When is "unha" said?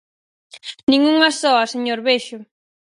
1.13-1.29